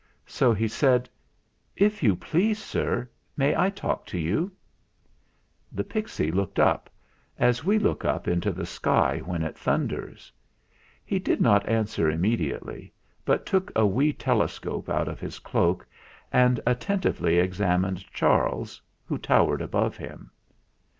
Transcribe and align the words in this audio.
So 0.25 0.51
he 0.51 0.67
said, 0.67 1.07
"If 1.75 2.01
you 2.01 2.15
please, 2.15 2.57
sir, 2.57 3.07
may 3.37 3.55
I 3.55 3.69
talk 3.69 4.07
to 4.07 4.17
you?" 4.17 4.51
The 5.71 5.83
pixy 5.83 6.31
looked 6.33 6.57
up, 6.57 6.89
as 7.37 7.63
we 7.63 7.77
look 7.77 8.03
up 8.03 8.27
into 8.27 8.49
the 8.51 8.61
94 8.61 8.63
THE 8.63 8.65
FLINT 8.65 8.85
HEART 8.95 9.15
sky 9.19 9.31
when 9.31 9.43
it 9.43 9.57
thunders. 9.59 10.31
He 11.05 11.19
did 11.19 11.39
not 11.39 11.69
answer 11.69 12.09
im 12.09 12.21
mediately, 12.21 12.91
but 13.25 13.45
took 13.45 13.71
a 13.75 13.85
wee 13.85 14.11
telescope 14.11 14.89
out 14.89 15.07
of 15.07 15.19
his 15.19 15.37
cloak 15.37 15.85
and 16.33 16.59
attentively 16.65 17.37
examined 17.37 18.03
Charles, 18.11 18.81
who 19.05 19.19
towered 19.19 19.61
above 19.61 19.97
him. 19.97 20.31